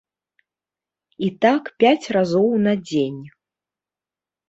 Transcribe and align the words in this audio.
І 1.27 1.29
так 1.47 1.63
пяць 1.85 2.07
разоў 2.19 2.51
на 2.67 2.73
дзень. 2.87 3.23